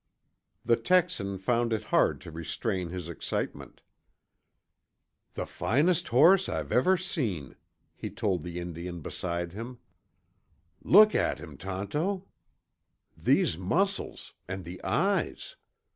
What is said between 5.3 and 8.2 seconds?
"The finest horse I've ever seen," he